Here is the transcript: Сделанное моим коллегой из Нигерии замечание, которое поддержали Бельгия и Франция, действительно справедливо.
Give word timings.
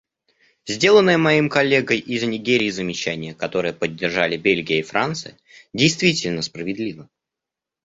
Сделанное 0.65 1.19
моим 1.19 1.47
коллегой 1.47 1.99
из 1.99 2.23
Нигерии 2.23 2.71
замечание, 2.71 3.35
которое 3.35 3.71
поддержали 3.71 4.35
Бельгия 4.35 4.79
и 4.79 4.81
Франция, 4.81 5.37
действительно 5.73 6.41
справедливо. 6.41 7.07